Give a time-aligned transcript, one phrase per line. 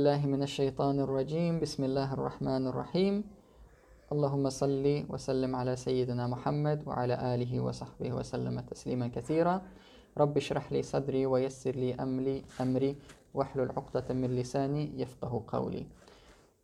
[0.00, 3.14] بالله من الشيطان الرجيم بسم الله الرحمن الرحيم
[4.12, 9.60] اللهم صل وسلم على سيدنا محمد وعلى آله وصحبه وسلم تسليما كثيرا
[10.16, 12.96] رب اشرح لي صدري ويسر لي أمري, أمري
[13.34, 15.84] واحلل عقدة من lisani يفقه قولي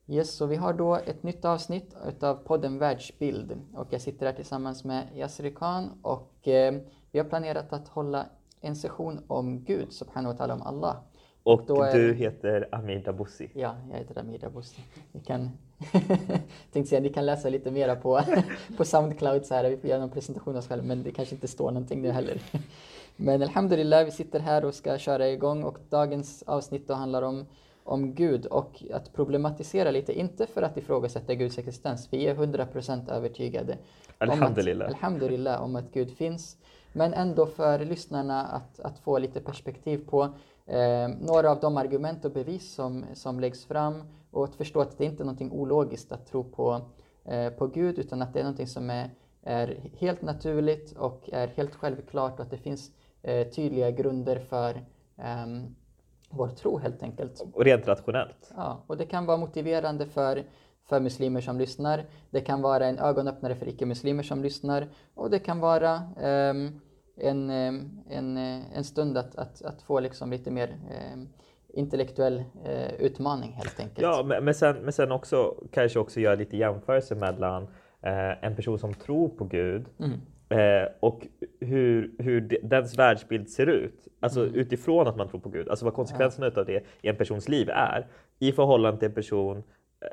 [0.09, 4.33] Yes, så vi har då ett nytt avsnitt utav podden Världsbild och jag sitter här
[4.33, 6.75] tillsammans med Yasri Khan och eh,
[7.13, 8.27] vi har planerat att hålla
[8.61, 10.97] en session om Gud, subhanahu wa ta'ala, om Allah.
[11.47, 13.51] Och är- du heter Amir Daboussi.
[13.55, 14.81] Ja, jag heter Amir Daboussi.
[15.13, 15.51] Ni kan,
[16.73, 18.21] tänkte säga, ni kan läsa lite mera på,
[18.77, 21.35] på Soundcloud så här, vi får göra någon presentation av oss själva, men det kanske
[21.35, 22.41] inte står någonting där heller.
[23.17, 27.47] Men Alhamdulillah, vi sitter här och ska köra igång och dagens avsnitt då handlar om,
[27.85, 33.11] om Gud och att problematisera lite, inte för att ifrågasätta Guds existens, vi är 100%
[33.13, 34.89] övertygade om Alhamdulillah.
[34.89, 36.57] att, alhamdulillah om att Gud finns,
[36.93, 40.29] men ändå för lyssnarna att, att få lite perspektiv på
[40.67, 44.99] eh, några av de argument och bevis som, som läggs fram och att förstå att
[44.99, 46.81] det inte är någonting ologiskt att tro på,
[47.25, 49.11] eh, på Gud utan att det är någonting som är,
[49.43, 52.91] är helt naturligt och är helt självklart och att det finns
[53.23, 54.85] eh, tydliga grunder för
[55.17, 55.75] ehm,
[56.31, 57.45] vår tro helt enkelt.
[57.53, 58.53] Och rent rationellt.
[58.57, 60.45] Ja, och det kan vara motiverande för,
[60.85, 62.05] för muslimer som lyssnar.
[62.31, 64.89] Det kan vara en ögonöppnare för icke-muslimer som lyssnar.
[65.15, 66.81] Och det kan vara ehm,
[67.17, 67.51] en,
[68.11, 71.29] en, eh, en stund att, att, att få liksom lite mer ehm,
[71.69, 74.01] intellektuell eh, utmaning helt enkelt.
[74.01, 77.63] Ja, men, men, sen, men sen också kanske också göra lite jämförelse mellan
[78.03, 80.21] eh, en person som tror på Gud Mm.
[80.49, 81.27] eh, och
[81.61, 84.09] hur, hur de, dens världsbild ser ut.
[84.21, 85.69] Alltså utifrån att man tror på Gud.
[85.69, 88.07] Alltså vad konsekvenserna av det i en persons liv är
[88.39, 89.63] i förhållande till en person eh,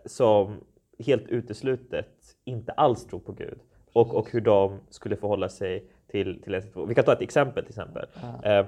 [0.06, 0.56] som
[1.00, 2.10] helt uteslutet
[2.46, 3.60] inte alls tror på Gud.
[3.94, 6.88] Och, och hur de skulle förhålla sig till, till en situation.
[6.88, 8.06] Vi kan ta ett exempel till exempel.
[8.44, 8.66] Eh,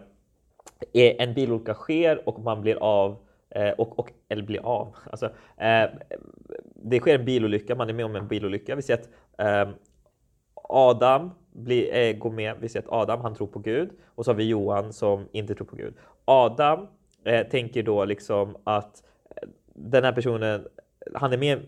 [0.94, 3.18] är en bilolycka sker och man blir av
[3.50, 4.96] eh, och, och, eller blir av.
[5.12, 5.26] Alltså,
[5.58, 5.90] eh,
[6.76, 8.76] det sker en bilolycka, man är med om en bilolycka.
[8.76, 9.74] Vi ser att eh,
[10.70, 14.32] Adam blir, eh, går med, vi ser att Adam han tror på Gud och så
[14.32, 15.94] har vi Johan som inte tror på Gud.
[16.26, 16.88] Adam
[17.24, 20.68] eh, tänker då liksom att eh, den här personen,
[21.14, 21.60] han är med,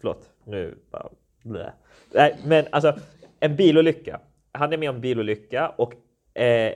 [0.00, 1.08] förlåt nu bara,
[1.42, 1.72] blä.
[2.14, 2.94] Nej, men alltså
[3.40, 4.20] en bilolycka.
[4.56, 5.94] Han är med om en bilolycka och
[6.40, 6.74] eh,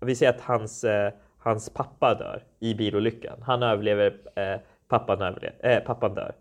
[0.00, 3.42] vi ser att hans, eh, hans pappa dör i bilolyckan.
[3.42, 6.34] Han överlever, eh, pappan, överlever, eh, pappan dör.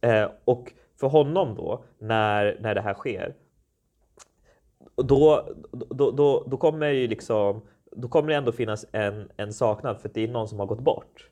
[0.00, 3.34] Eh, och för honom då, när, när det här sker,
[4.96, 10.00] då, då, då, då kommer ju liksom, då kommer det ändå finnas en, en saknad
[10.00, 11.30] för att det är någon som har gått bort.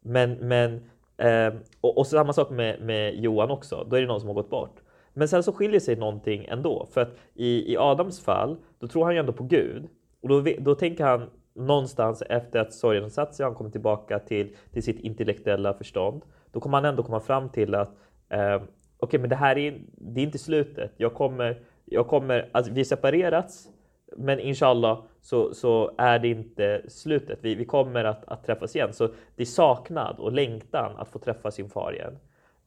[0.00, 4.20] Men, men eh, och, och samma sak med, med Johan också, då är det någon
[4.20, 4.82] som har gått bort.
[5.18, 9.04] Men sen så skiljer sig någonting ändå, för att i, i Adams fall, då tror
[9.04, 9.88] han ju ändå på Gud.
[10.22, 14.18] Och då, då tänker han någonstans efter att sorgen har satt sig, han kommer tillbaka
[14.18, 16.22] till, till sitt intellektuella förstånd.
[16.52, 17.90] Då kommer han ändå komma fram till att
[18.28, 18.62] eh,
[18.98, 20.92] okej, men det här är, det är inte slutet.
[20.96, 23.68] Jag kommer, jag kommer, alltså vi har separerats,
[24.16, 27.38] men inshallah så, så är det inte slutet.
[27.42, 28.92] Vi, vi kommer att, att träffas igen.
[28.92, 32.18] Så det är saknad och längtan att få träffa sin far igen.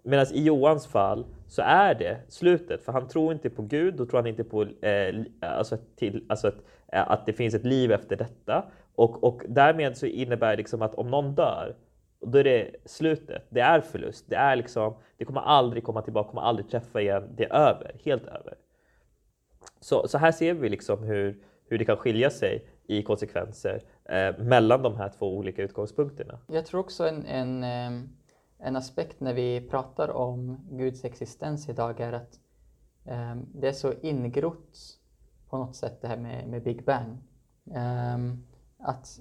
[0.04, 4.06] Medan i Johans fall så är det slutet, för han tror inte på Gud, då
[4.06, 6.58] tror han inte på eh, alltså till, alltså att,
[6.88, 8.66] eh, att det finns ett liv efter detta.
[8.96, 11.76] Och, och därmed så innebär det liksom att om någon dör,
[12.20, 13.46] då är det slutet.
[13.50, 14.26] Det är förlust.
[14.30, 17.30] Det är liksom, det kommer aldrig komma tillbaka, kommer aldrig träffa igen.
[17.36, 18.54] Det är över, helt över.
[19.80, 24.38] Så, så här ser vi liksom hur, hur det kan skilja sig i konsekvenser eh,
[24.38, 26.40] mellan de här två olika utgångspunkterna.
[26.48, 28.08] Jag tror också en, en, eh
[28.64, 32.40] en aspekt när vi pratar om Guds existens idag är att
[33.04, 35.00] um, det är så ingrott
[35.50, 37.18] på något sätt det här med, med Big Bang.
[37.64, 38.44] Um,
[38.78, 39.20] att,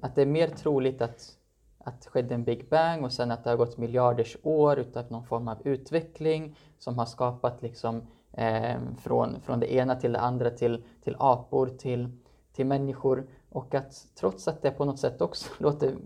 [0.00, 1.36] att det är mer troligt att,
[1.78, 5.12] att det skedde en Big Bang och sen att det har gått miljarders år utav
[5.12, 10.20] någon form av utveckling som har skapat liksom ehm, från, från det ena till det
[10.20, 12.08] andra till, till apor till,
[12.52, 15.96] till människor och att trots att det på något sätt också låter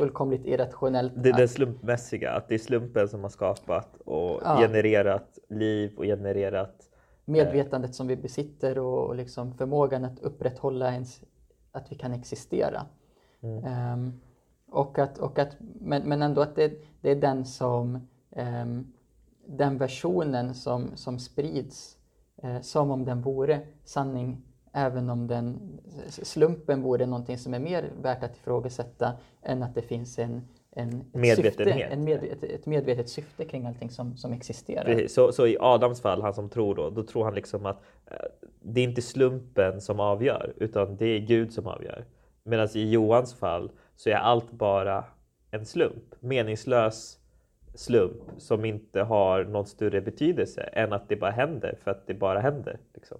[0.00, 4.56] fullkomligt irrationellt Det, det slumpmässiga, att det är slumpen som har skapat och Ja.
[4.60, 6.88] genererat liv och genererat
[7.24, 11.22] medvetandet som vi besitter och, och liksom förmågan att upprätthålla ens,
[11.72, 12.86] att vi kan existera.
[13.42, 14.20] Ehm,
[14.70, 18.92] och att, och att, men, men ändå att det, det är den som ehm,
[19.46, 21.96] den versionen som, som sprids
[22.42, 24.42] eh, som om den vore sanning
[24.72, 29.12] även om den slumpen vore någonting som är mer värt att ifrågasätta
[29.42, 31.76] än att det finns en, en, ett, Medvetenhet.
[31.76, 34.84] syfte, en medvet, ett medvetet syfte kring allting som, som existerar.
[34.84, 35.14] Precis.
[35.14, 38.16] Så, så i Adams fall, han som tror då, då tror han liksom att eh,
[38.62, 42.04] det är inte slumpen som avgör, utan det är Gud som avgör.
[42.42, 45.04] Medan i Johans fall så är allt bara
[45.50, 47.18] en slump, meningslös
[47.74, 52.14] slump som inte har någon större betydelse än att det bara händer för att det
[52.14, 52.78] bara händer.
[52.94, 53.18] Liksom.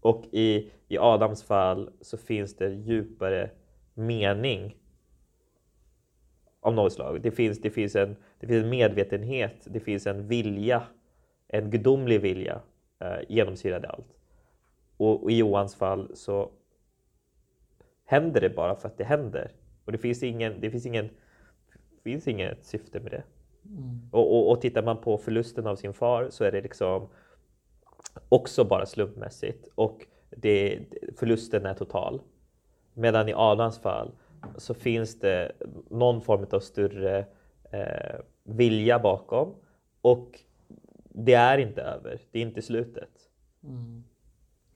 [0.00, 3.50] Och i, i Adams fall så finns det djupare
[3.94, 4.76] mening
[6.60, 7.22] av något slag.
[7.22, 10.82] Det finns, det, finns en, det finns en medvetenhet, det finns en vilja,
[11.48, 12.60] en gudomlig vilja
[12.98, 14.16] eh, genomsyrade allt.
[14.96, 16.50] Och, och, i Johans fall så
[18.04, 19.52] händer det bara för att det händer.
[19.84, 21.08] Och det finns, ingen, det finns, ingen,
[22.04, 23.22] finns inget syfte med det.
[23.64, 24.00] Mm.
[24.12, 27.08] Och, och, och tittar man på förlusten av sin far så är det liksom
[28.28, 30.80] också bara slumpmässigt och det,
[31.16, 32.20] förlusten är total.
[32.94, 34.12] Medan i Adams fall
[34.56, 35.52] så finns det
[35.90, 37.18] någon form av större
[37.72, 39.54] eh, vilja bakom
[40.00, 40.40] och
[41.08, 43.10] det är inte över, det är inte slutet.
[43.64, 44.04] Mm.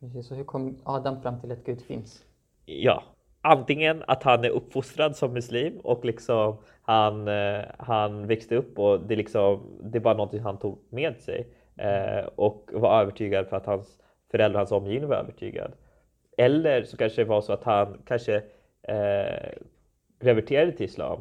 [0.01, 2.25] Precis, så hur kom Adam fram till att Gud finns?
[2.65, 3.03] Ja,
[3.41, 9.01] antingen att han är uppfostrad som muslim och liksom han, eh, han växte upp och
[9.01, 11.49] det, liksom, det var någonting han tog med sig
[11.81, 13.99] eh, och var övertygad för att hans
[14.31, 15.73] föräldrar och hans omgivning var övertygad.
[16.37, 18.43] Eller så kanske det var så att han kanske
[18.83, 19.51] eh,
[20.21, 21.21] reverterade till islam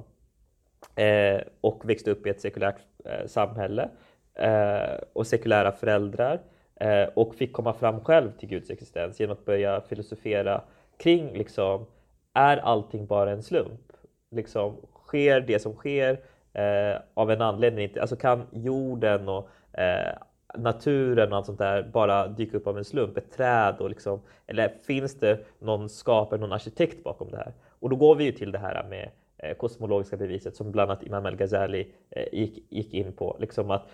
[0.95, 3.89] eh, och växte upp i ett sekulärt eh, samhälle
[4.35, 6.41] eh, och sekulära föräldrar
[6.75, 10.61] eh, och fick komma fram själv till Guds existens genom att börja filosofera
[10.97, 11.85] kring liksom,
[12.33, 13.93] är allting bara en slump?
[14.31, 16.19] Liksom, sker det som sker
[16.53, 17.89] eh, av en anledning?
[18.01, 20.17] Alltså kan jorden och eh,
[20.57, 23.17] naturen och allt sånt där bara dyka upp av en slump?
[23.17, 27.53] Ett träd och liksom, eller finns det någon skapare, någon arkitekt bakom det här?
[27.79, 31.03] Och då går vi ju till det här med eh, kosmologiska beviset som bland annat
[31.03, 33.37] Imam El-Ghazali eh, gick, gick, in på.
[33.39, 33.89] Liksom att,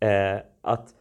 [0.00, 0.94] eh, att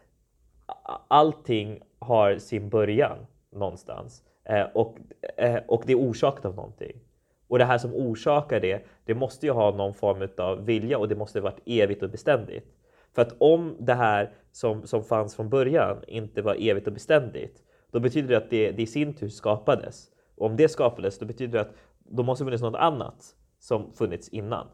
[1.08, 3.18] allting har sin början
[3.52, 4.98] någonstans eh, och,
[5.38, 7.00] eh, och det är orsakat av någonting.
[7.48, 11.08] Och det här som orsakar det, det måste ju ha någon form av vilja och
[11.08, 12.66] det måste varit evigt och beständigt.
[13.16, 17.64] För att om det här som, som fanns från början inte var evigt och beständigt,
[17.92, 20.10] då betyder det att det, det i sin tur skapades.
[20.36, 23.94] Och om det skapades, då betyder det att då måste det finnas något annat som
[23.94, 24.68] funnits innan.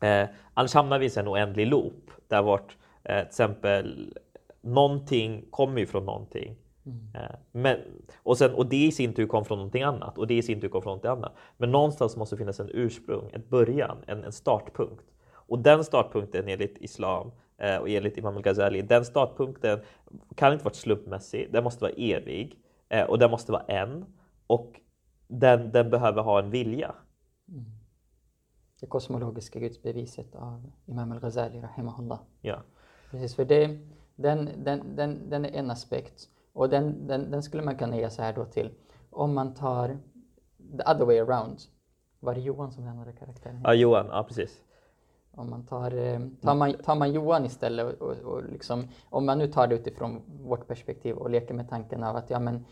[0.00, 4.14] Eh, annars hamnar vi i en oändlig loop där vårt, eh, till exempel,
[4.60, 6.56] någonting kommer ju från någonting.
[6.86, 7.08] Mm.
[7.14, 7.78] Eh, men,
[8.16, 10.60] och, sen, och det i sin tur kom från någonting annat och det i sin
[10.60, 11.32] tur kom från någonting annat.
[11.56, 15.04] Men någonstans måste det finnas en ursprung, en början, en, en startpunkt.
[15.50, 19.80] Och den startpunkten enligt Islam eh, och enligt Imam al-Ghazali, den startpunkten
[20.34, 22.58] kan inte vara slumpmässig, den måste vara evig
[22.88, 24.04] eh, och den måste vara en.
[24.46, 24.80] Och
[25.28, 26.94] den, den behöver ha en vilja.
[27.48, 27.64] Mm.
[28.80, 32.18] Det kosmologiska gudsbeviset av Imam al-Ghazali, rahimahullah.
[32.40, 32.62] Ja.
[33.10, 33.78] Precis, för det,
[34.16, 36.28] den, den, den, den är en aspekt.
[36.52, 38.70] Och den, den, den skulle man kunna ge så här då till,
[39.10, 39.98] om man tar
[40.58, 41.60] the other way around.
[42.20, 43.60] Var det Johan som lämnade karaktären?
[43.64, 44.64] Ja, Johan, ja precis.
[45.40, 49.38] Om man tar, eh, tar, man, tar man Johan istället och, och liksom, om man
[49.38, 52.64] nu tar det utifrån vårt perspektiv och leker med tanken av att ja men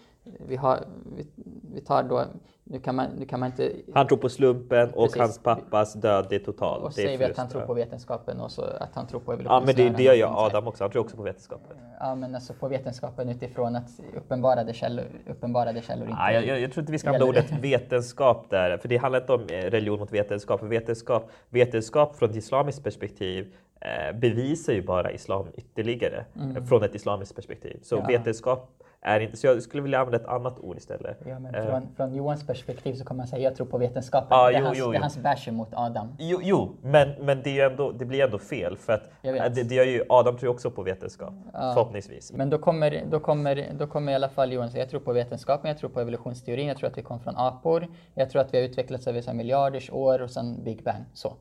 [0.48, 0.84] vi, har,
[1.16, 1.26] vi,
[1.74, 2.24] vi, tar då,
[2.64, 3.72] nu kan, man, nu kan man inte...
[3.94, 6.84] Han tror på slumpen och precis, hans pappas död, är totalt.
[6.84, 9.62] Och säger vi att han tror på vetenskapen och så att han tror på evolutionen.
[9.62, 11.76] Ja, men det, det gör ju Adam också, han tror också på vetenskapen.
[12.00, 16.20] Ja, men alltså på vetenskapen utifrån att uppenbarade källor, uppenbarade källor inte...
[16.20, 19.20] Ja, jag, jag, jag tror inte vi ska använda ordet vetenskap där, för det handlar
[19.20, 20.60] inte om eh, religion mot vetenskap.
[20.60, 26.66] För vetenskap, vetenskap från ett islamiskt perspektiv eh, bevisar ju bara islam ytterligare mm.
[26.66, 27.78] från ett islamiskt perspektiv.
[27.82, 28.06] Så ja.
[28.06, 31.18] vetenskap är inte, så jag skulle vilja använda ett annat ord istället.
[31.26, 34.28] Ja, men från, uh, från Johans perspektiv så kan man säga jag tror på vetenskapen.
[34.30, 36.16] Ah, det, är jo, hans, jo, det är hans bash mot Adam.
[36.18, 39.74] Jo, jo men, men det, är ändå, det blir ändå fel för att det, det
[39.74, 41.72] gör ju, Adam tror också på vetenskap, ja.
[41.74, 42.32] förhoppningsvis.
[42.32, 45.12] Men då kommer, då, kommer, då kommer i alla fall Johan säga jag tror på
[45.12, 48.54] vetenskapen, jag tror på evolutionsteorin, jag tror att vi kom från apor, jag tror att
[48.54, 51.04] vi har utvecklats över så miljarders år och sen Big Bang.
[51.14, 51.36] Så.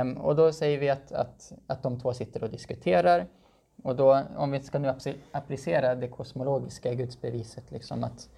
[0.00, 3.26] Um, och då säger vi att, att, att de två sitter och diskuterar.
[3.82, 4.94] Och då, om vi ska nu
[5.32, 8.28] applicera det kosmologiska gudsbeviset, liksom att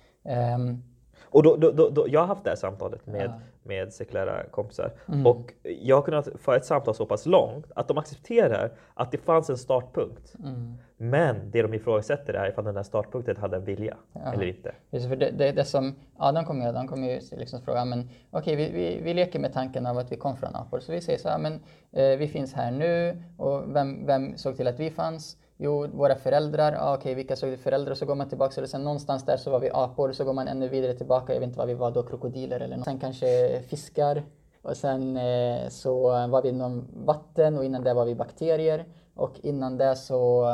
[0.56, 0.82] um,
[1.30, 3.32] och då, då, då, jag har haft det här samtalet med.
[3.68, 5.26] Med sekulära kompisar mm.
[5.26, 9.18] och jag har kunnat föra ett samtal så pass långt att de accepterar att det
[9.18, 10.34] fanns en startpunkt.
[10.44, 10.74] Mm.
[10.96, 14.32] Men det de ifrågasätter är ifall den här startpunkten hade en vilja ja.
[14.32, 14.74] eller inte.
[14.90, 18.10] Just för det, det, det som Adam kommer göra, han kommer ju liksom fråga, men
[18.30, 20.92] okej, okay, vi, vi, vi leker med tanken av att vi kom från apor, så
[20.92, 21.52] vi säger så här, men
[21.92, 25.36] eh, vi finns här nu och vem, vem såg till att vi fanns?
[25.60, 26.72] Jo, våra föräldrar.
[26.72, 27.94] Ah, Okej, okay, vilka såg vi föräldrar?
[27.94, 28.62] Så går man tillbaka.
[28.62, 30.12] Och sen någonstans där så var vi apor.
[30.12, 31.32] Så går man ännu vidare tillbaka.
[31.32, 32.84] Jag vet inte vad vi var då, krokodiler eller något.
[32.84, 34.22] Sen kanske fiskar.
[34.62, 38.84] Och sen eh, så var vi inom vatten och innan det var vi bakterier.
[39.14, 40.48] Och innan det så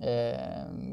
[0.00, 0.38] eh,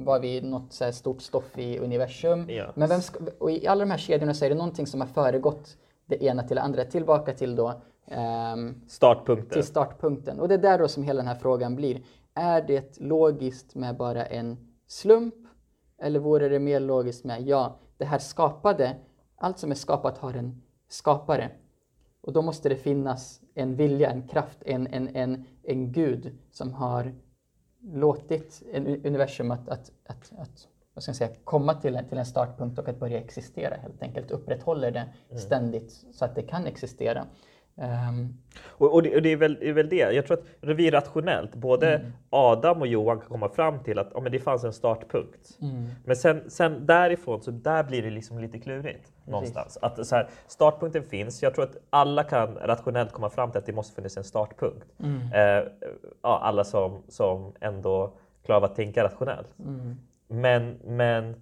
[0.05, 2.49] var vi något så stort stoff i universum.
[2.49, 2.71] Ja.
[2.75, 5.07] Men vem ska, och i alla de här kedjorna så är det någonting som har
[5.07, 6.85] föregått det ena till det andra.
[6.85, 9.49] Tillbaka till då ehm, Startpunkten.
[9.49, 10.39] till startpunkten.
[10.39, 12.01] Och det är där då som hela den här frågan blir.
[12.33, 14.57] Är det logiskt med bara en
[14.87, 15.35] slump?
[15.97, 18.95] Eller vore det mer logiskt med, ja, det här skapade,
[19.35, 21.51] allt som är skapat har en skapare.
[22.21, 26.73] Och då måste det finnas en vilja, en kraft, en, en, en, en gud som
[26.73, 27.13] har
[27.81, 28.63] låtit
[29.03, 32.79] universum att, att, att, att vad ska jag säga, komma till en, till en startpunkt
[32.79, 34.31] och att börja existera helt enkelt.
[34.31, 37.25] Upprätthåller det ständigt så att det kan existera.
[37.81, 38.33] Ehm,
[38.67, 39.95] Och, och, det, och det, är väl, det är väl det.
[40.11, 41.55] Jag tror att det blir rationellt.
[41.55, 42.11] Både Mm.
[42.29, 45.57] Adam och Johan kan komma fram till att ja, men det fanns en startpunkt.
[45.61, 45.87] Mm.
[46.05, 49.77] Men sen, sen därifrån så där blir det liksom lite klurigt någonstans.
[49.81, 51.43] Att så här, startpunkten finns.
[51.43, 54.87] Jag tror att alla kan rationellt komma fram till att det måste finnas en startpunkt.
[54.99, 55.21] Mm.
[55.33, 55.63] Eh,
[56.23, 58.13] ja, alla som, som ändå
[58.45, 59.59] klarar av att tänka rationellt.
[59.59, 59.95] mm,
[60.27, 61.41] Men, men,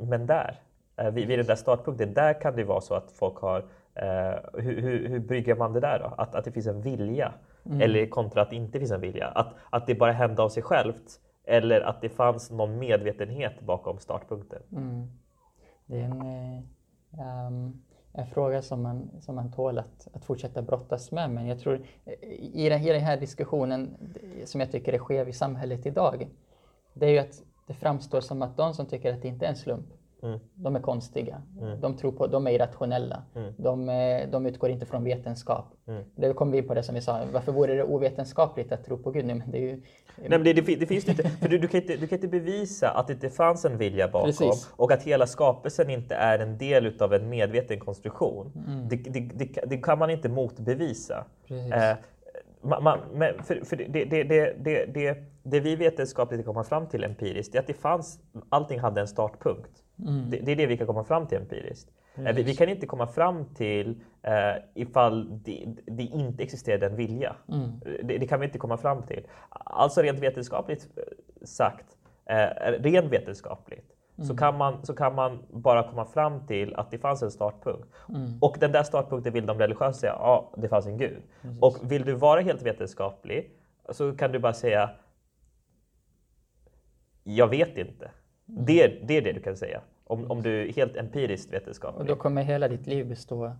[0.00, 0.60] men där,
[0.96, 4.60] eh, vid, vid den där startpunkten, där kan det vara så att folk har Eh,
[4.62, 6.14] hur, hur, hur brygger man det där då?
[6.18, 7.34] Att, att det finns en vilja
[7.80, 9.26] eller kontra att det inte finns en vilja?
[9.26, 13.98] Att, att det bara hände av sig självt eller att det fanns någon medvetenhet bakom
[13.98, 14.62] startpunkten?
[14.72, 15.10] mm.
[15.86, 16.22] Det är en,
[17.18, 17.82] ehm,
[18.12, 21.30] en fråga som man, som man tål att, att fortsätta brottas med.
[21.30, 21.86] Men jag tror
[22.30, 23.96] i den, i den här diskussionen
[24.44, 26.28] som jag tycker är skev i samhället idag,
[26.94, 29.50] det är ju att det framstår som att de som tycker att det inte är
[29.50, 29.86] en slump,
[30.22, 30.38] Mm.
[30.54, 31.42] de är konstiga.
[31.60, 31.80] Mm.
[31.80, 33.22] De, tror på, de är irrationella.
[33.34, 33.52] Mm.
[33.56, 35.66] De, eh, de utgår inte från vetenskap.
[35.86, 36.04] Mm.
[36.14, 38.98] Det kommer vi in på det som vi sa, varför vore det ovetenskapligt att tro
[38.98, 39.24] på Gud?
[39.24, 39.82] Nej, men det är ju,
[40.16, 42.16] Nej, men det, det, fin- det finns inte, för du, du, kan inte, du kan
[42.16, 44.72] inte bevisa att det inte fanns en vilja bakom Precis.
[44.76, 48.52] och att hela skapelsen inte är en del utav en medveten konstruktion.
[48.90, 49.20] Det, det,
[49.66, 51.24] det, kan man inte motbevisa.
[51.48, 51.96] Eh,
[52.62, 54.04] man, man, men för, för det,
[55.42, 59.79] det, vi vetenskapligt komma fram till empiriskt är att det fanns, allting hade en startpunkt.
[60.06, 60.30] Mm.
[60.30, 61.90] Det, det är det vi kan komma fram till empiriskt.
[62.14, 64.32] Eh, vi, vi kan inte komma fram till eh,
[64.74, 67.36] ifall det, det inte existerade en vilja.
[67.48, 67.70] Mm.
[68.02, 69.26] Det, det kan vi inte komma fram till.
[69.48, 71.02] Alltså rent vetenskapligt eh,
[71.46, 71.86] sagt,
[72.26, 74.28] eh, rent vetenskapligt, Mm.
[74.28, 77.88] så, kan man, så kan man bara komma fram till att det fanns en startpunkt.
[78.08, 78.38] Mm.
[78.40, 81.22] Och den där startpunkten vill de religiösa säga, ja, det fanns en gud.
[81.60, 83.50] Och vill du vara helt vetenskaplig
[83.88, 84.90] så kan du bara säga,
[87.24, 88.10] jag vet inte.
[88.56, 89.80] Det, det är det du kan säga.
[90.04, 92.06] Om, om du är helt empiriskt Och vetenskaplig.
[92.08, 93.52] då kommer hela ditt liv bestå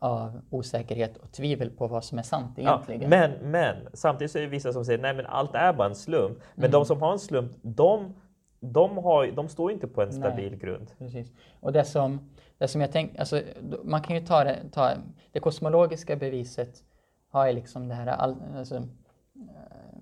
[0.00, 3.10] av osäkerhet och tvivel på vad som är sant Ja, egentligen.
[3.10, 5.94] men, men samtidigt så är det vissa som säger nej men allt är bara en
[5.94, 6.38] slump.
[6.54, 6.70] Men Mm.
[6.70, 8.14] de som har en slump, de,
[8.60, 10.90] de, har, de står inte på en stabil grund.
[10.98, 11.32] Precis.
[11.60, 13.40] Och det som, det som jag tänker, alltså,
[13.84, 14.90] man kan ju ta det, ta
[15.32, 16.82] det kosmologiska beviset
[17.30, 18.82] har ju liksom det här, all, alltså, eh,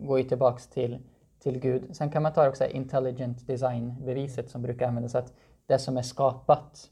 [0.06, 0.98] går ju tillbaks till,
[1.46, 1.96] till Gud.
[1.96, 5.32] Sen kan man ta också intelligent design-beviset som brukar användas, att
[5.66, 6.90] det som är skapat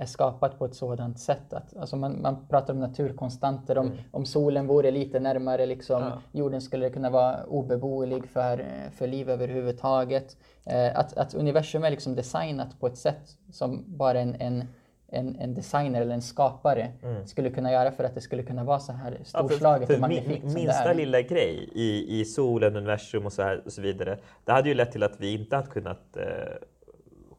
[0.00, 4.24] är skapat på ett sådant sätt att alltså man, man pratar om naturkonstanter, om, om
[4.24, 6.22] solen vore lite närmare liksom, Ja.
[6.32, 10.36] jorden skulle det kunna vara obeboelig för, för liv överhuvudtaget.
[10.64, 14.64] Eh, att, att universum är liksom designat på ett sätt som bara en, en,
[15.12, 16.92] en, en designer eller en skapare
[17.24, 20.00] skulle kunna göra för att det skulle kunna vara så här Ja, storslaget för och
[20.00, 24.18] magnifikt min- Minsta lilla grej i, i solen, universum och så, här, och så vidare.
[24.44, 26.22] Det hade ju lett till att vi inte hade kunnat eh,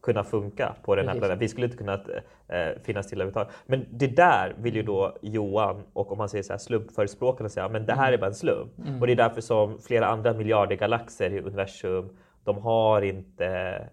[0.02, 1.38] kunna funka på den här planeten.
[1.38, 2.08] Vi skulle inte kunnat
[2.48, 3.52] eh, finnas till överhuvudtaget.
[3.66, 7.68] Men det där vill ju då Johan och om man säger så här slumpförespråkarna säga,
[7.68, 8.04] men det Mm.
[8.04, 8.72] här är bara en slump.
[9.00, 12.08] Och det är därför som flera andra miljarder galaxer i universum
[12.44, 13.46] de har inte,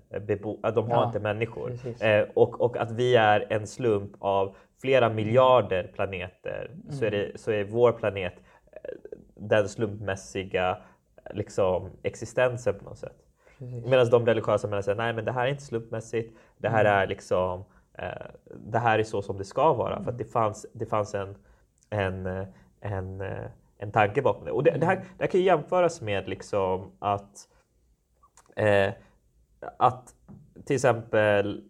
[0.09, 1.71] eh, bebo- äh, de har Ja, inte människor.
[1.99, 7.39] Eh, och, och att vi är en slump av flera miljarder planeter så, är det,
[7.39, 8.33] så är vår planet
[8.71, 8.79] eh,
[9.35, 10.77] den slumpmässiga
[11.33, 13.15] liksom, existensen på något sätt.
[13.85, 16.37] Medan de religiösa menar säger nej men det här är inte slumpmässigt.
[16.57, 17.63] Det här är liksom
[17.97, 18.07] eh,
[18.55, 21.35] det här är så som det ska vara för att det fanns, det fanns en,
[21.89, 22.47] en, eh,
[22.81, 23.45] en, eh,
[23.77, 24.51] en tanke bakom det.
[24.51, 27.47] Och det, det, här, det här kan ju jämföras med liksom att
[28.57, 28.93] eh,
[29.77, 30.15] att
[30.65, 31.63] till exempel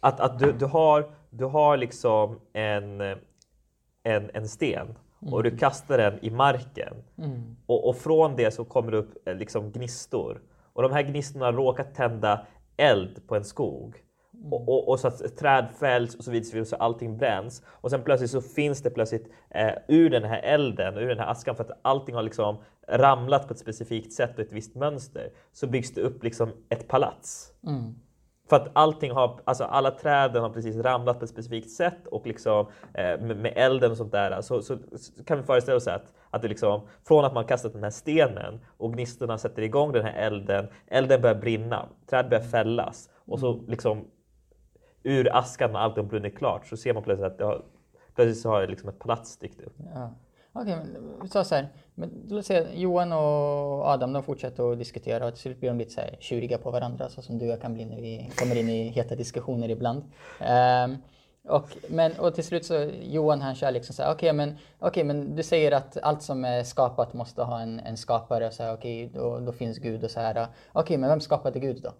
[0.00, 3.00] att, att du, du har, du har liksom en,
[4.02, 4.98] en, en sten
[5.30, 6.94] och du kastar den i marken.
[7.18, 7.56] Mm.
[7.66, 10.40] och, och från det så kommer det upp eh, liksom gnistor.
[10.72, 14.02] Och de här gnistorna råkar tända eld på en skog
[14.50, 18.02] och, och, och så att träd fälls och så vidare så, allting bränns och sen
[18.02, 21.64] plötsligt så finns det plötsligt eh, ur den här elden, ur den här askan för
[21.64, 22.56] att allting har liksom
[22.88, 26.88] ramlat på ett specifikt sätt och ett visst mönster så byggs det upp liksom ett
[26.88, 27.52] palats.
[27.66, 27.94] Mm.
[28.48, 32.26] För att allting har, alltså alla träden har precis ramlat på ett specifikt sätt och
[32.26, 35.88] liksom eh, med, med elden och sånt där så, så, så kan vi föreställa oss
[35.88, 39.92] att, att det liksom från att man kastat den här stenen och gnistorna sätter igång
[39.92, 44.04] den här elden, elden börjar brinna, träd börjar fällas och så liksom
[45.02, 47.62] ur askan när allt har brunnit klart så ser man plötsligt att det har,
[48.14, 49.74] plötsligt så har liksom ett palats dykt upp.
[49.94, 50.10] Ja.
[50.54, 51.68] Okej, men vi tar så här.
[51.94, 55.78] Men låt säga Johan och Adam de fortsätter att diskutera och till slut blir de
[55.78, 58.30] lite så här tjuriga på varandra så som du och jag kan bli när vi
[58.36, 60.02] kommer in i heta diskussioner ibland.
[60.84, 60.96] Um,
[61.48, 65.04] och, men, och till slut så Johan han kör liksom så här, okej men, okay,
[65.04, 68.74] men du säger att allt som är skapat måste ha en, en skapare, så här,
[68.74, 70.46] okej då, då finns Gud och så här.
[70.72, 71.92] Okej men vem skapade Gud då?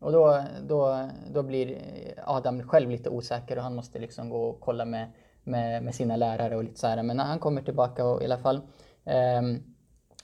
[0.00, 1.78] Och då, då, då blir
[2.24, 5.12] Adam själv lite osäker och han måste liksom gå och kolla med,
[5.44, 7.02] med, med sina lärare och lite så här.
[7.02, 8.60] Men när han kommer tillbaka och i alla fall
[9.04, 9.62] ehm,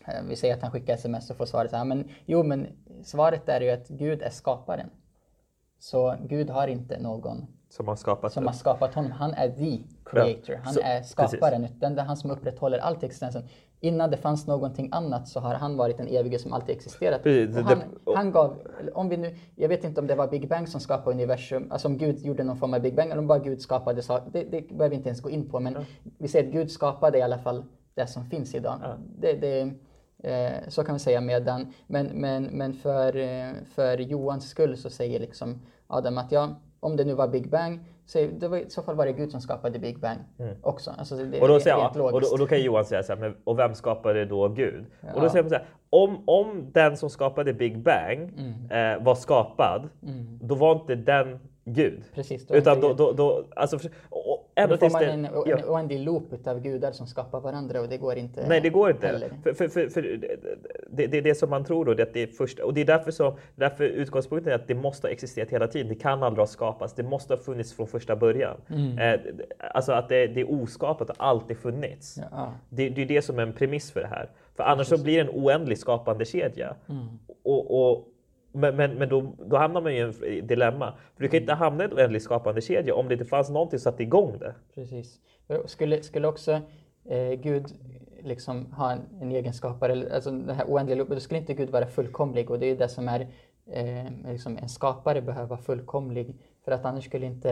[0.06, 2.66] eh, vi säger att han skickar sms och får svaret så här, men jo men
[3.04, 4.90] svaret är ju att Gud är skaparen.
[5.78, 8.48] Så Gud har inte någon som har skapat som det.
[8.48, 9.10] har skapat honom.
[9.12, 10.60] Han är the creator.
[10.64, 11.66] Han så- är skaparen.
[11.80, 13.42] Den är han som upprätthåller allt i existensen.
[13.80, 17.22] Innan det fanns någonting annat så har han varit den evige som alltid existerat.
[17.22, 18.56] Precis, Och det- han, och- han gav,
[18.94, 21.88] om vi nu, jag vet inte om det var Big Bang som skapade universum, alltså
[21.88, 24.30] om Gud gjorde någon form av Big Bang eller om bara Gud skapade saker.
[24.32, 25.76] Det, det behöver vi inte ens gå in på men
[26.18, 27.64] vi säger att Gud skapade i alla fall
[27.94, 28.80] det som finns idag.
[29.18, 29.60] Det, det,
[30.30, 34.90] eh, så kan vi säga medan, men, men, men för, eh, för Johans skull så
[34.90, 38.70] säger liksom Adam att ja, om det nu var Big Bang, så, det var, i
[38.70, 40.18] så fall var det Gud som skapade Big Bang
[40.62, 40.90] också.
[40.98, 43.20] Alltså det, Och då, säger, ja, och, då, och då kan Johan säga så här,
[43.20, 44.84] men, och vem skapade då Gud?
[45.14, 48.96] Och då säger man så här, om, om den som skapade Big Bang Mm.
[48.98, 49.88] eh, var skapad,
[50.40, 52.02] då var inte den Gud.
[52.14, 53.78] Precis, då Utan då, då, då, alltså,
[54.56, 55.58] och Då får man det, en, ja.
[55.58, 58.90] en oändlig loop utav gudar som skapar varandra och det går inte Nej, det går
[58.90, 59.06] inte.
[59.06, 59.30] heller.
[59.42, 60.02] För, för, för, för
[60.90, 62.74] det, det är det som man tror då, det är att det är först, och
[62.74, 65.88] det är därför, som, därför utgångspunkten är att det måste ha existerat hela tiden.
[65.88, 66.94] Det kan aldrig ha skapats.
[66.94, 68.56] Det måste ha funnits från första början.
[68.68, 68.98] Mm.
[68.98, 69.20] Eh,
[69.58, 72.18] alltså att det, det är oskapat och alltid funnits.
[72.30, 72.52] Ja.
[72.68, 74.30] Det, det är det som är en premiss för det här.
[74.56, 76.74] För annars så blir det en oändlig skapande kedja.
[76.88, 77.06] Mm.
[77.44, 78.08] Och, och,
[78.52, 80.94] men men, men då, då hamnar man ju i ett dilemma.
[81.16, 83.78] För du kan inte hamna i en oändlig skapande kedja om det inte fanns någonting
[83.78, 84.54] som satte igång det.
[84.74, 85.20] Precis.
[85.66, 86.60] Skulle, skulle också
[87.04, 87.66] eh, Gud
[88.22, 91.70] liksom ha en, en egenskapare, eller, alltså den här oändliga loopen, då skulle inte Gud
[91.70, 93.20] vara fullkomlig och det är ju det som är
[93.72, 97.50] eh, liksom en skapare behöver vara fullkomlig för att annars skulle inte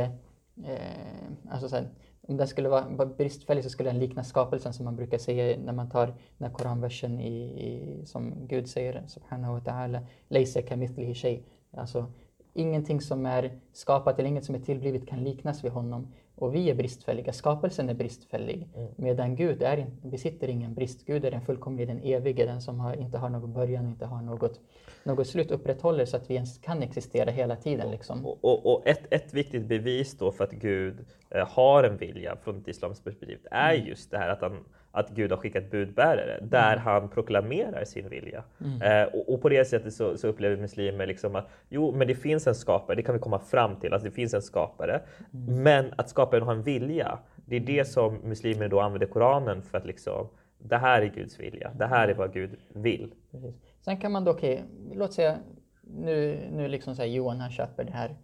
[0.64, 1.88] eh, alltså så här,
[2.30, 5.72] om den skulle vara bristfällig så skulle den likna skapelsen som man brukar säga när
[5.72, 11.14] man tar den här koranversen i, i, som Gud säger subhanahu wa ta'ala Laysa kamithlihi
[11.14, 11.40] shay.
[11.76, 12.06] Alltså
[12.52, 16.12] ingenting som är skapat eller inget som är tillblivet kan liknas vid honom.
[16.34, 18.68] Och vi är bristfälliga, skapelsen är bristfällig.
[18.96, 21.06] Medan Gud är, besitter ingen brist.
[21.06, 24.06] Gud är den fullkomlige, den evige, den som har, inte har någon början och inte
[24.06, 24.60] har något,
[25.02, 25.50] något slut.
[25.50, 27.90] Upprätthåller så att vi ens kan existera hela tiden.
[27.90, 28.26] Liksom.
[28.26, 32.36] Och, och, och ett, ett viktigt bevis då för att Gud eh, har en vilja
[32.36, 36.38] från ett islamiskt perspektiv är just det här att, han, att Gud har skickat budbärare
[36.42, 38.44] där han proklamerar sin vilja.
[38.82, 42.14] Eh, och, och på det sättet så, så upplever muslimer liksom att jo, men det
[42.14, 45.00] finns en skapare, det kan vi komma fram till, alltså det finns en skapare.
[45.48, 49.78] Men att skaparen har en vilja, det är det som muslimer då använder Koranen för
[49.78, 53.14] att liksom det här är Guds vilja, det här är vad Gud vill.
[53.30, 53.54] Precis.
[53.84, 54.64] Sen kan man då, okej,
[54.94, 55.38] låt säga
[55.82, 58.16] nu, nu liksom så här, Johan han köper det här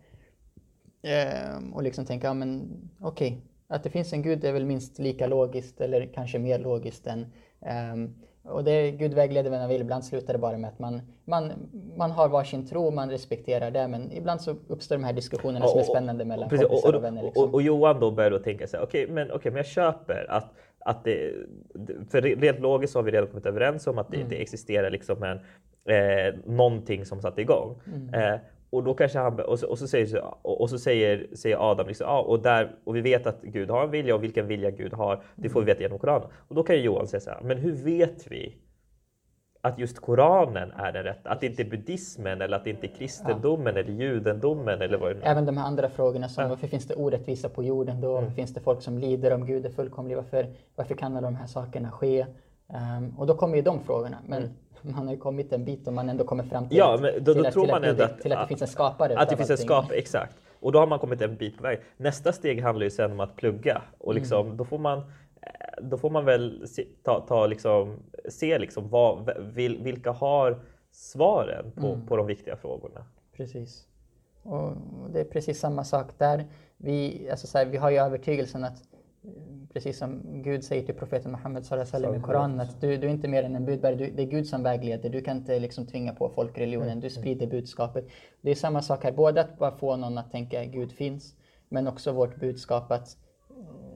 [1.02, 2.68] ehm, och liksom tänker, ja men
[3.00, 7.06] okej, att det finns en gud är väl minst lika logiskt eller kanske mer logiskt
[7.06, 7.26] än
[7.60, 8.14] ehm,
[8.48, 9.80] och det Gud vägleder vem han vill.
[9.80, 11.52] Ibland slutar det bara med att man, man,
[11.96, 13.88] man har varsin tro, man respekterar det.
[13.88, 16.98] Men ibland så uppstår de här diskussionerna som är spännande mellan Precis, kompisar och, och,
[16.98, 17.20] och, vänner.
[17.20, 17.54] och, Liksom.
[17.54, 20.54] och Johan då börjar då tänka så här, okej men, okej, men jag köper att,
[20.86, 21.32] att det,
[22.10, 24.28] för rent logiskt har vi redan kommit överens om att det, Mm.
[24.28, 25.38] det existerar liksom en,
[25.94, 27.74] eh, någonting som satte igång.
[27.94, 28.14] Mm.
[28.14, 31.86] Eh, och då kanske han, och så, och så säger, och, så säger, säger Adam
[31.86, 34.70] liksom, ja, och, där, och vi vet att Gud har en vilja och vilken vilja
[34.70, 36.28] Gud har, det får vi veta genom Koranen.
[36.48, 38.54] Och då kan ju Johan säga så här, men hur vet vi
[39.66, 41.30] att just Koranen är den rätta?
[41.30, 45.16] Att det inte är buddhismen eller att det inte är kristendomen eller judendomen eller vad
[45.16, 45.30] det är.
[45.30, 48.10] Även de här andra frågorna som varför finns det orättvisa på jorden då?
[48.10, 48.22] Mm.
[48.22, 50.16] Varför finns det folk som lider om Gud är fullkomlig?
[50.16, 52.26] Varför, varför kan alla de här sakerna ske?
[52.68, 54.16] Ehm, och då kommer ju de frågorna.
[54.26, 54.50] Men
[54.82, 56.88] man har ju kommit en bit och man ändå kommer fram till, Mm.
[56.88, 58.42] Ja, att, men då- till, då att, tror till, man att, att- till att det
[58.42, 60.36] att- finns en skapare Att det finns en skapare, exakt.
[60.60, 61.80] Och då har man kommit en bit på väg.
[61.96, 64.20] Nästa steg handlar ju sen om att plugga och Mm.
[64.20, 65.02] liksom, då får man
[65.82, 67.96] då får man väl se, ta, ta liksom,
[68.28, 72.06] se liksom vad, vil, vilka har svaren på, Mm.
[72.06, 73.04] på de viktiga frågorna.
[73.36, 73.86] Precis.
[74.42, 74.72] Och
[75.12, 76.44] det är precis samma sak där.
[76.76, 78.82] Vi, alltså så här, vi har ju övertygelsen att
[79.72, 83.28] Precis som Gud säger till profeten Muhammed wasallam i Koranen att du, du är inte
[83.28, 85.08] mer än en budbärare, du, det är Gud som vägleder.
[85.08, 88.08] Du kan inte liksom tvinga på folk religionen, du sprider budskapet.
[88.40, 91.34] Det är samma sak här, både att bara få någon att tänka att Gud finns,
[91.68, 93.16] men också vårt budskap att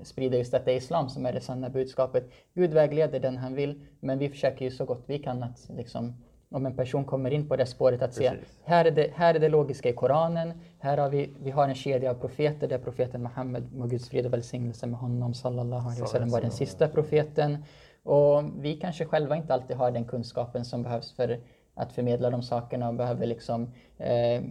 [0.03, 2.31] sprida just att det är islam som är det sanna budskapet.
[2.55, 6.15] Gud vägleder den han vill, men vi försöker ju så gott vi kan att liksom
[6.51, 8.59] om en person kommer in på det spåret att se, Precis.
[8.65, 11.75] här är, det, här är det logiska i Koranen, här har vi, vi har en
[11.75, 16.01] kedja av profeter där profeten Muhammed, må Guds frid och välsignelse med honom, sallallahu alaihi
[16.01, 17.65] wasallam, var den sista profeten.
[18.03, 21.41] Och vi kanske själva inte alltid har den kunskapen som behövs för
[21.75, 24.43] att förmedla de sakerna och behöver liksom eh,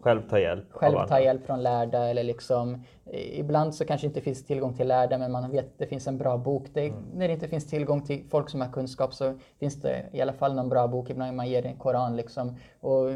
[0.00, 4.20] Själv ta hjälp själv ta hjälp från lärda eller liksom eh, ibland så kanske inte
[4.20, 6.66] finns tillgång till lärda men man vet att det finns en bra bok.
[6.72, 7.02] Det, Mm.
[7.14, 10.32] När det inte finns tillgång till folk som har kunskap så finns det i alla
[10.32, 11.10] fall någon bra bok.
[11.10, 12.56] Ibland man ger en koran liksom.
[12.80, 13.06] Och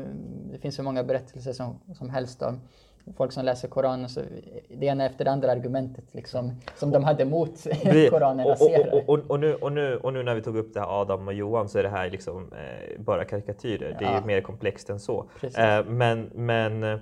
[0.53, 2.61] det finns så många berättelser som, som helst om
[3.16, 4.08] folk som läser koranen.
[4.08, 4.20] Så
[4.68, 7.50] det ena efter det andra argumentet liksom, som de hade mot
[8.10, 8.94] koranen och, raserar.
[8.94, 11.28] och, och, och, nu, och, nu, och nu när vi tog upp det här Adam
[11.28, 13.96] och Johan så är det här liksom eh, bara karikatyrer.
[13.98, 14.24] Det är Ja.
[14.26, 15.26] mer komplext än så.
[15.58, 16.98] Eh, men, men,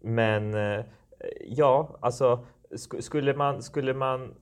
[0.00, 0.84] men eh,
[1.48, 4.34] ja, alltså sk- skulle man, skulle man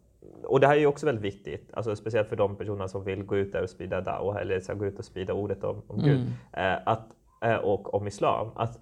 [0.44, 3.22] och det här är ju också väldigt viktigt, alltså speciellt för de personer som vill
[3.22, 5.98] gå ut där och sprida dawa eller så gå ut och sprida ordet om, om
[6.02, 6.20] Gud
[6.52, 7.06] eh, att,
[7.44, 8.50] eh, och om islam.
[8.54, 8.78] Att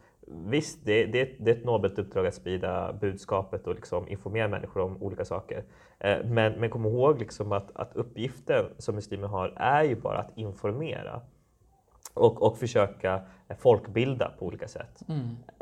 [0.46, 4.82] Visst, det, det, det är ett nobelt uppdrag att sprida budskapet och liksom informera människor
[4.82, 5.64] om olika saker.
[5.98, 10.18] Eh, men, men kom ihåg liksom att, att uppgiften som muslimer har är ju bara
[10.18, 11.20] att informera
[12.14, 13.20] och, och försöka
[13.58, 15.02] folkbilda på olika sätt.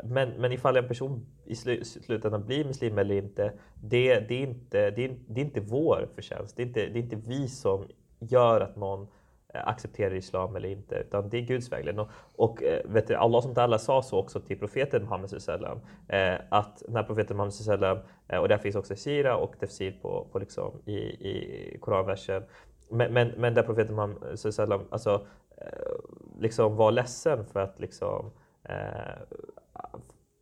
[0.03, 3.53] Men, men ifall en person i slu, slutändan blir muslim eller inte,
[3.83, 6.57] det, det, är inte, det, är, det är inte vår förtjänst.
[6.57, 7.87] Det är inte, det är inte vi som
[8.19, 9.07] gör att någon
[9.53, 12.05] Eh, accepterar islam eller inte, utan det är Guds vägledning.
[12.05, 15.79] Och, och eh, vet du, Allah som alla sa så också till profeten Muhammed sallam,
[16.07, 20.27] eh, att när profeten Muhammed sallam, eh, och där finns också sira och tafsir på,
[20.31, 20.97] på liksom i,
[21.29, 22.43] i koranversen,
[22.89, 25.25] men, men, men där profeten Muhammed sallam, alltså
[25.57, 25.95] eh,
[26.39, 28.31] liksom var ledsen för att liksom
[28.63, 29.21] eh,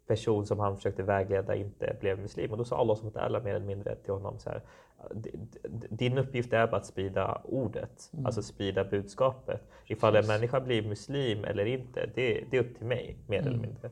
[0.10, 2.52] person som han försökte vägleda inte blev muslim.
[2.52, 4.62] Och då sa Allah som alla mer eller mindre till honom så här.
[5.14, 5.30] "D-
[5.70, 9.62] d- Din uppgift är bara att sprida ordet, alltså sprida budskapet.
[9.88, 13.58] Ifall en människa blir muslim eller inte, det, det är upp till mig mer eller
[13.58, 13.90] mindre.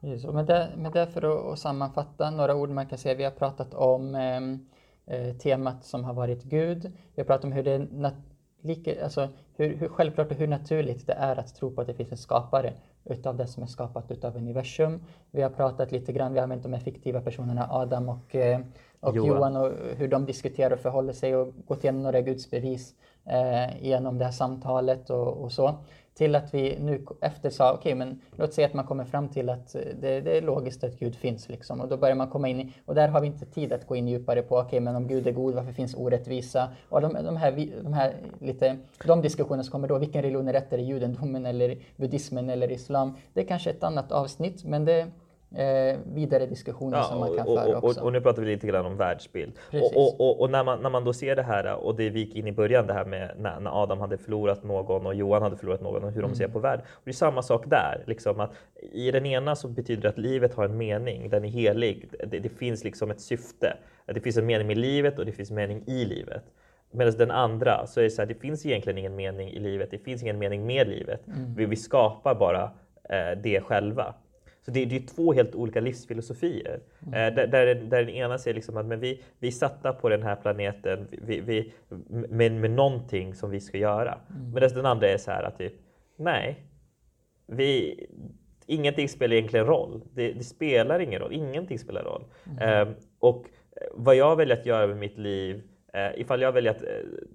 [0.00, 3.14] Precis, och med, det, med det för att, att sammanfatta några ord man kan säga.
[3.14, 4.66] Vi har pratat om ehm,
[5.06, 6.84] eh, temat som har varit Gud.
[7.14, 8.22] Vi har pratat om hur det är nat-
[8.62, 11.94] lika, alltså, hur, hur självklart och hur naturligt det är att tro på att det
[11.94, 12.72] finns en skapare
[13.10, 15.00] utav det som är skapat utav universum.
[15.30, 18.60] Vi har pratat lite grann, vi har använt de här fiktiva personerna Adam och, eh,
[19.00, 19.28] och Johan.
[19.28, 19.56] Johan.
[19.56, 22.94] och hur de diskuterar och förhåller sig och gått igenom några gudsbevis
[23.24, 25.74] eh, genom det här samtalet och, och så.
[26.18, 29.48] Till att vi nu efter sa, okej men låt säga att man kommer fram till
[29.48, 31.80] att eh, det, det är logiskt att Gud finns liksom.
[31.80, 33.96] Och då börjar man komma in i, och där har vi inte tid att gå
[33.96, 36.68] in djupare på, okej men om Gud är god, varför finns orättvisa?
[36.88, 40.52] Och de, de, här, de här lite, de diskussioner som kommer då, vilken religion är
[40.52, 40.72] rätt?
[40.72, 43.16] Är det judendomen eller buddhismen eller islam?
[43.32, 45.06] Det är kanske ett annat avsnitt, men det
[45.54, 48.00] eh, vidare diskussioner som man kan och, föra och, också.
[48.00, 49.52] och, och nu pratar vi lite grann om världsbild.
[50.40, 52.52] Och, när, man, när man då ser det här, och det vi gick in i
[52.52, 56.04] början, det här med när, när Adam hade förlorat någon och Johan hade förlorat någon
[56.04, 56.30] och hur Mm.
[56.30, 56.86] de ser på världen.
[56.90, 58.04] Och det är samma sak där.
[58.06, 58.52] Liksom att
[58.92, 62.10] I den ena så betyder det att livet har en mening, den är helig.
[62.26, 63.76] Det, det finns liksom ett syfte.
[64.06, 66.42] Det finns en mening med livet och det finns en mening i livet.
[66.90, 69.90] Medan den andra så är det så här, det finns egentligen ingen mening i livet.
[69.90, 71.20] Det finns ingen mening med livet.
[71.56, 72.62] Vi, vi skapar bara
[73.08, 74.14] eh, det själva.
[74.68, 76.80] Så det, det är två helt olika livsfilosofier.
[77.06, 80.08] Eh, där, där, den- där den ena säger liksom att men vi, vi satta på
[80.08, 81.72] den här planeten vi, vi,
[82.28, 84.18] med, med någonting som vi ska göra.
[84.54, 85.72] Medan den andra är så här att typ,
[86.16, 86.62] nej,
[87.46, 88.00] vi,
[88.66, 90.00] ingenting spelar egentligen roll.
[90.14, 92.24] Det, det spelar ingen roll, ingenting spelar roll.
[92.60, 93.44] Eh, och
[93.76, 96.88] eh, vad jag väljer att göra med mitt liv Eh, ifall jag väljer att eh,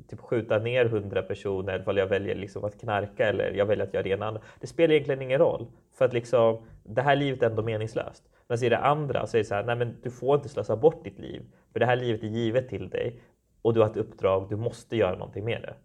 [0.08, 3.94] typ skjuta ner hundra personer, ifall jag väljer liksom att knarka eller jag väljer att
[3.94, 4.42] göra det ena andra.
[4.60, 5.68] Det spelar egentligen ingen roll.
[5.94, 8.24] För att liksom, det här livet är ändå meningslöst.
[8.48, 10.76] Men i det andra så är det så här, nej men du får inte slösa
[10.76, 11.42] bort ditt liv.
[11.72, 13.22] För det här livet är givet till dig.
[13.62, 15.76] Och du har ett uppdrag, du måste göra någonting med det.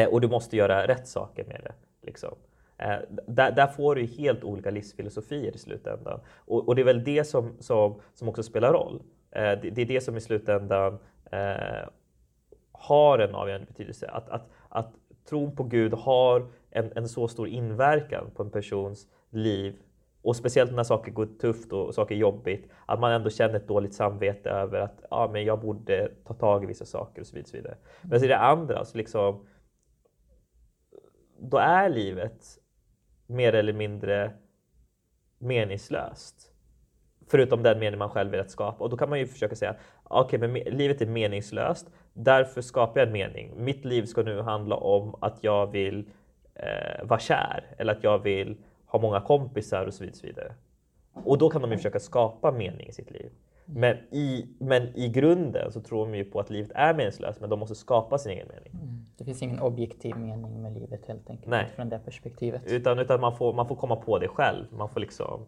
[0.00, 1.72] Eh, och du måste göra rätt saker med det.
[2.06, 2.34] Liksom.
[2.78, 6.20] Eh, där, där får du helt olika livsfilosofier i slutändan.
[6.34, 9.02] Och, och det är väl det som, som, som också spelar roll.
[9.36, 10.98] Eh, det, är det som i slutändan
[11.32, 11.88] eh,
[12.72, 14.08] har en avgörande betydelse.
[14.08, 14.94] Att, att, att
[15.28, 19.76] tron på Gud har en, en så stor inverkan på en persons liv
[20.22, 23.68] och speciellt när saker går tufft och saker är jobbigt, att man ändå känner ett
[23.68, 27.36] dåligt samvete över att ja, men jag borde ta tag i vissa saker och så
[27.36, 27.52] vidare.
[27.52, 27.76] vidare.
[28.02, 29.46] Men så är det andra, så liksom,
[31.38, 32.44] då är livet
[33.26, 34.32] mer eller mindre
[35.38, 36.55] meningslöst.
[37.28, 38.84] Förutom den mening man själv velat skapa.
[38.84, 43.00] Och då kan man ju försöka säga, okej men me- livet är meningslöst, därför skapar
[43.00, 43.52] jag en mening.
[43.56, 46.08] Mitt liv ska nu handla om att jag vill
[46.54, 50.52] eh, vara kär, eller att jag vill ha många kompisar och så vidare.
[51.24, 53.30] Och, då kan de ju försöka skapa mening i sitt liv.
[53.64, 57.50] Men i, men i grunden så tror de ju på att livet är meningslöst, men
[57.50, 58.72] de måste skapa sin egen mening.
[59.18, 61.66] Det finns ingen objektiv mening med livet helt enkelt Nej.
[61.76, 62.62] från det perspektivet.
[62.66, 64.64] Utan, utan man, får, man får komma på det själv.
[64.70, 65.46] Man får liksom,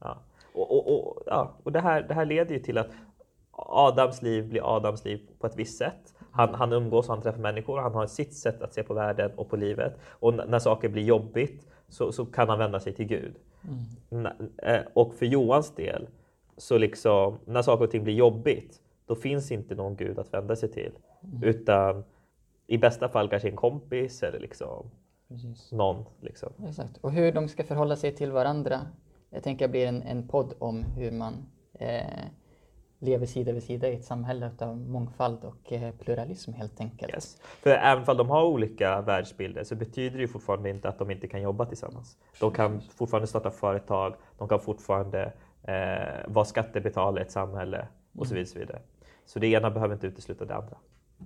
[0.00, 0.18] ja.
[0.54, 1.56] Och, och, och, ja.
[1.62, 2.88] och det, här, det här leder ju till att
[3.58, 6.14] Adams liv blir Adams liv på ett visst sätt.
[6.30, 7.78] Han, han umgås och han träffar människor.
[7.80, 9.98] Han har sitt sätt att se på världen och på livet.
[10.08, 13.34] Och när saker blir jobbigt så, så kan han vända sig till Gud.
[14.10, 14.28] N-
[14.62, 16.08] eh, Och för Johans del,
[16.56, 20.56] så liksom, när saker och ting blir jobbigt, då finns inte någon Gud att vända
[20.56, 20.92] sig till.
[21.42, 22.04] Utan
[22.66, 24.90] i bästa fall kanske en kompis eller liksom
[25.28, 25.72] Precis.
[25.72, 26.04] någon.
[26.20, 26.52] Liksom.
[26.68, 26.96] Exakt.
[27.00, 28.80] Och hur de ska förhålla sig till varandra.
[29.30, 32.24] Jag tänker blir en, en podd om hur man eh,
[32.98, 37.12] lever sida vid sida i ett samhälle av mångfald och eh, pluralism helt enkelt.
[37.14, 37.36] Yes.
[37.40, 41.10] För även om de har olika världsbilder så betyder det ju fortfarande inte att de
[41.10, 42.18] inte kan jobba tillsammans.
[42.40, 48.26] De kan fortfarande starta företag, de kan fortfarande eh, vara skattebetalare i ett samhälle och
[48.26, 48.46] så vidare.
[48.46, 48.80] Så, vidare.
[49.26, 50.76] så det ena behöver inte utesluta det andra.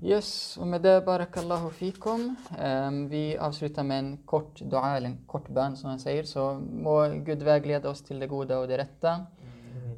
[0.02, 2.36] Yes, och med det barakallahu fikum.
[2.62, 6.22] Um, vi avslutar med en kort dua, eller en kort bön som man säger.
[6.22, 9.26] Så må Gud vägleda oss till det goda och det rätta.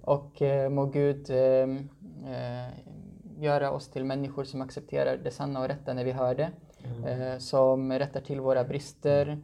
[0.02, 2.68] Och uh, må Gud uh, uh,
[3.38, 6.50] göra oss till människor som accepterar det sanna och rätta när vi hör det.
[7.06, 9.38] Eh, som rättar till våra brister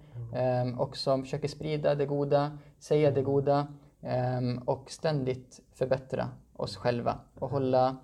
[0.65, 3.67] um, och som försöker sprida det goda, säga det goda
[4.39, 7.97] um, och ständigt förbättra oss själva och hålla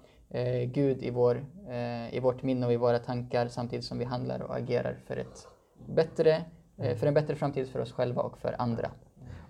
[0.66, 4.42] Gud i, vår, eh, i vårt minne och i våra tankar samtidigt som vi handlar
[4.42, 5.48] och agerar för, ett
[5.86, 6.44] bättre,
[6.76, 8.90] eh, för en bättre framtid för oss själva och för andra.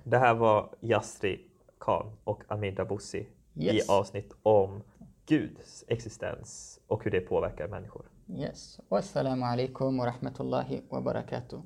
[0.05, 1.41] Det här var Yasri
[1.81, 3.89] Khan och Amir Daboussi Yes.
[3.89, 4.83] i avsnitt om
[5.27, 8.05] Guds existens och hur det påverkar människor.
[8.29, 8.81] Yes.
[8.89, 11.61] Wassalamu alaikum wa rahmatullahi wa barakatuh.